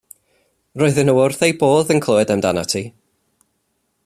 [0.81, 2.85] Roedden nhw wrth eu bodd yn clywed amdanat ti.